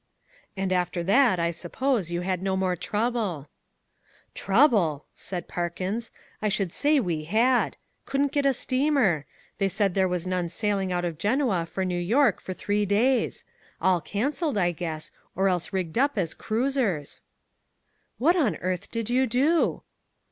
"And 0.57 0.73
after 0.73 1.03
that, 1.03 1.39
I 1.39 1.51
suppose, 1.51 2.09
you 2.09 2.21
had 2.21 2.41
no 2.41 2.57
more 2.57 2.75
trouble." 2.75 3.49
"Trouble," 4.33 5.05
said 5.13 5.47
Parkins, 5.47 6.09
"I 6.41 6.49
should 6.49 6.73
say 6.73 6.99
we 6.99 7.25
had. 7.25 7.77
Couldn't 8.07 8.31
get 8.31 8.47
a 8.47 8.53
steamer! 8.55 9.27
They 9.59 9.69
said 9.69 9.93
there 9.93 10.07
was 10.07 10.25
none 10.25 10.49
sailing 10.49 10.91
out 10.91 11.05
of 11.05 11.19
Genoa 11.19 11.67
for 11.67 11.85
New 11.85 11.99
York 12.01 12.41
for 12.41 12.51
three 12.55 12.83
days! 12.87 13.45
All 13.79 14.01
cancelled, 14.01 14.57
I 14.57 14.71
guess, 14.71 15.11
or 15.35 15.47
else 15.47 15.71
rigged 15.71 15.99
up 15.99 16.17
as 16.17 16.33
cruisers." 16.33 17.21
"What 18.17 18.35
on 18.35 18.55
earth 18.55 18.89
did 18.89 19.07
you 19.11 19.27
do?" 19.27 19.83